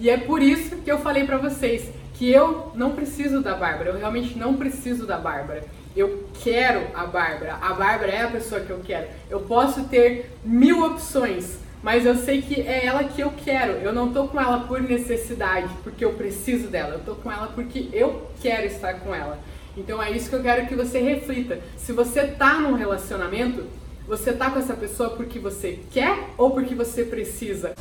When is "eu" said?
0.90-0.98, 2.30-2.72, 3.90-3.98, 5.94-6.26, 8.70-8.80, 9.28-9.40, 12.06-12.16, 13.20-13.30, 13.72-13.92, 16.02-16.14, 16.94-17.00, 17.92-18.30, 20.36-20.42